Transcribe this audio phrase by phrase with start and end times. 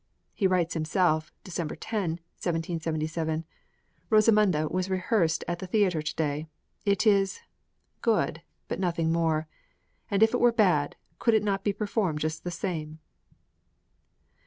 [0.33, 3.45] He writes himself (December 10, 1777):
[4.09, 6.47] "'Rosamunde' was rehearsed at the theatre to day;
[6.87, 7.39] it is
[8.01, 9.47] good, but nothing more;
[10.09, 12.97] and if it were bad, could it not be performed just the same?"